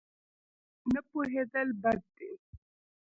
نه 0.93 1.01
پوهېدل 1.09 1.67
بد 1.83 2.01
دی. 2.15 2.29